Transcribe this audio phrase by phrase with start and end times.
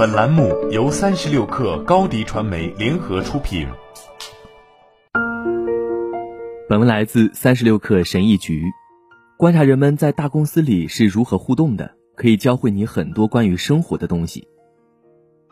[0.00, 3.68] 本栏目由三十六氪高低传媒联合出品。
[6.66, 8.64] 本文来自三十六氪神译局。
[9.36, 14.48] 观察人们在大公司里是如何互动的，可以教会你很多关于生活的东西。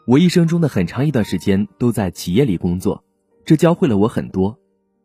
[0.07, 3.05] 我一生中的很长一段时间都在企业里工作，
[3.45, 4.59] 这教会了我很多。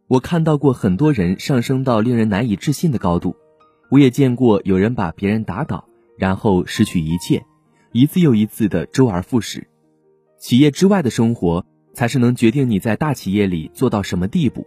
[0.07, 3.35] 我看到过很多人上升到令人难以置信的高度，
[3.91, 7.43] 我也见过有人把别人打倒，然后失去一切。
[7.93, 9.67] 一次又一次的周而复始，
[10.39, 14.65] 企业之外的生活才是能决定你在大企业里做到什么地步。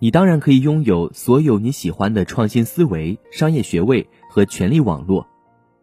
[0.00, 5.28] 你当然可以拥有所有你喜欢的创新思维、商业学位和权力网络，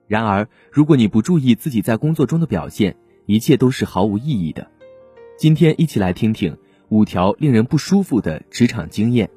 [0.05, 4.69] 然而如果你不注意自己在工作中的表现，一切都是毫无意义的。
[5.37, 6.57] 今天一起来听听
[6.89, 9.29] 五条令人不舒服的职场经验：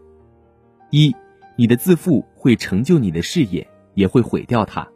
[0.91, 1.15] 一，
[1.57, 4.89] 你的自负会成就你的事业，也会毁掉它。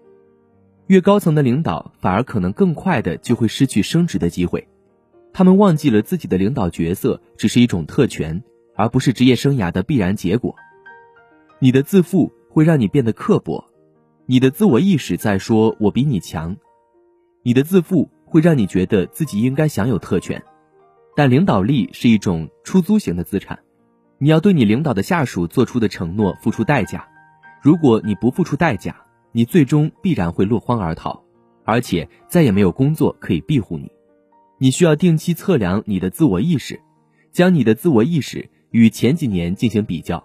[0.88, 4.68] 越高层的领导反而可能更快的就会失去升职的机会，
[5.32, 8.42] 他们忘记了自己的领导角色只是一种特权，
[8.74, 10.54] 而不是职业生涯的必然结果。
[11.60, 13.64] 你的自负会让你变得刻薄，
[14.26, 16.56] 你的自我意识在说“我比你强”，
[17.42, 20.42] 你的自负会让你觉得自己应该享有特权。
[21.14, 23.60] 但领导力是一种出租型的资产，
[24.18, 27.06] 你要对你领导的下属做出的承诺付出代价，
[27.62, 28.96] 如果你不付出代价。
[29.32, 31.24] 你最终必然会落荒而逃，
[31.64, 33.90] 而且再也没有工作可以庇护你。
[34.58, 36.80] 你需要定期测量你的自我意识，
[37.32, 40.22] 将你的自我意识与前几年进行比较。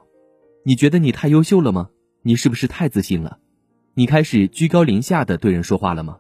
[0.64, 1.90] 你觉得你太优秀了吗？
[2.22, 3.40] 你是不是太自信了？
[3.94, 6.20] 你开始居高临下的对人说话了吗？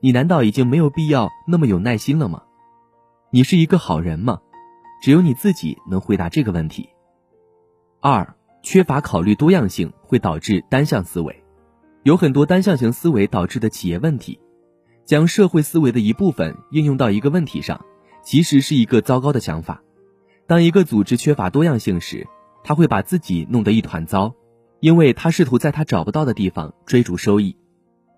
[0.00, 2.42] 你难道已经没有必要那么有耐心了吗？
[3.30, 4.40] 你是一个好人吗？
[5.02, 6.88] 只有你自己能回答这个问题。
[8.00, 11.44] 二，缺乏考虑多样性会导致单向思维。
[12.08, 14.40] 有很多单向型思维导致的企业问题，
[15.04, 17.84] 将社会思维的一部分应用到一个问题上，
[18.22, 19.82] 其实是一个糟糕的想法。
[20.46, 22.26] 当一个组织缺乏多样性时，
[22.64, 24.34] 他会把自己弄得一团糟，
[24.80, 27.54] 因为他试图在他找不到的地方追逐收益。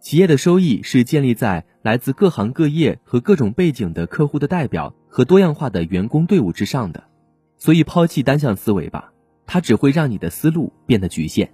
[0.00, 7.02] 企业的收益是建立在来自各行各业和各种背景的客户的代表和多样化的员工队伍之上的，
[7.56, 9.12] 所以抛弃单向思维吧，
[9.46, 11.50] 它只会让你的思路变得局限。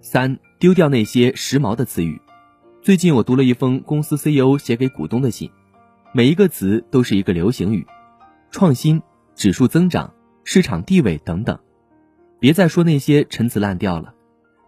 [0.00, 0.38] 三。
[0.58, 2.20] 丢掉那些时髦的词语。
[2.82, 5.50] 最近我读了一封公司 CEO 写给股东的信，
[6.12, 7.86] 每一个词都是一个流行语，
[8.50, 9.00] 创新、
[9.34, 10.12] 指数增长、
[10.44, 11.58] 市场地位等等。
[12.38, 14.12] 别再说那些陈词滥调了，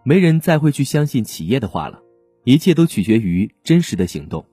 [0.03, 2.01] 没人再会去相信企业的话了，
[2.43, 4.43] 一切都取决于真实的行动。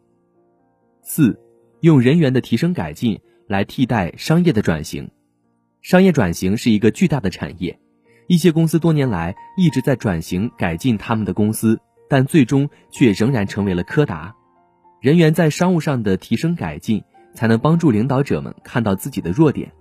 [1.01, 1.41] 四，
[1.81, 5.11] 用人员的提升改进来替代商业的转型。
[5.81, 7.81] 商业转型是一个巨大的产业。
[8.31, 14.37] 一些公司多年来一直在转型改进他们的公司，但最终却仍然成为了柯达。
[15.01, 17.03] 人员在商务上的提升改进，
[17.35, 19.73] 才能帮助领导者们看到自己的弱点。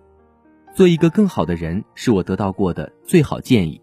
[0.73, 3.79] 做一个更好的人，是我得到过的最好建议。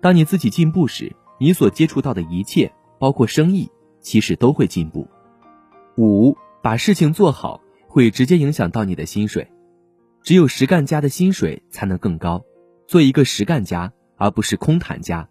[0.00, 2.70] 当你自己进步时，你所接触到的一切，
[3.00, 3.68] 包括生意，
[4.00, 5.08] 其实都会进步。
[5.96, 9.48] 五，把事情做好会直接影响到你的薪水。
[10.22, 12.44] 只有实干家的薪水才能更高。
[12.88, 15.28] 做一个实干家，而不是空谈家。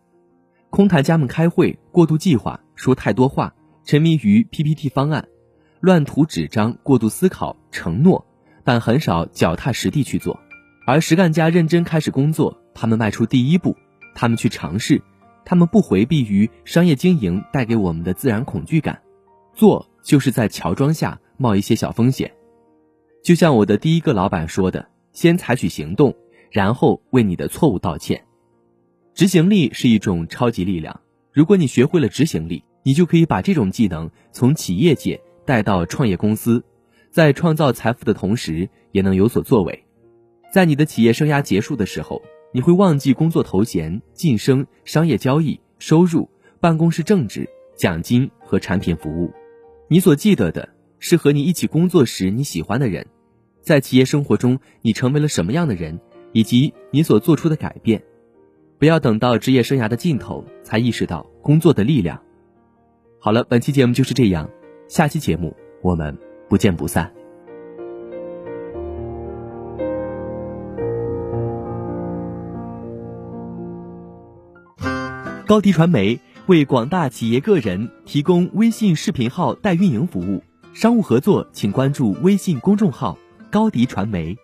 [0.69, 5.27] 空谈家们开会过度计划，说太多话，沉迷于 PPT 方案，
[5.79, 8.23] 乱涂纸张，过度思考承诺，
[8.63, 10.39] 但很少脚踏实地去做。
[10.85, 13.75] 而实干家认真开始工作，他们迈出第一步，
[14.13, 15.01] 他们去尝试，
[15.43, 19.01] 他们不回避于商业经营带给我们的自然恐惧感。
[19.55, 22.31] 做就是在乔装下冒一些小风险。
[23.23, 26.15] 就像我的第一个老板说的：“先采取行动。”
[26.51, 28.23] 然后为你的错误道歉。
[29.13, 31.01] 执行力是一种超级力量。
[31.33, 36.63] 如果你学会了执行力，你就可以把这种技能从企业界带到创业公司，
[37.11, 39.83] 在创造财富的同时，也能有所作为。
[40.53, 42.21] 在你的企业生涯结束的时候，
[42.53, 49.31] 你会忘记工作头衔、晋升、商业交易、收入、办公室政治、奖金和产品服务。
[49.89, 50.69] 你所记得的
[50.99, 53.05] 是和你一起工作时你喜欢的人。
[53.61, 55.99] 在企业生活中，你成为了什么样的人？
[56.37, 58.03] 以及你所做出的改变，
[58.77, 62.21] 不要等到职业生涯的尽头才意识到工作的力量。
[63.17, 64.47] 好了，本期节目就是这样，
[64.87, 66.15] 下期节目我们
[66.47, 67.11] 不见不散。
[75.47, 80.43] 高迪传媒为广大企业个人提供微信视频号代运营服务，
[80.75, 83.17] 商务合作请关注微信公众号
[83.49, 84.37] 高迪传媒。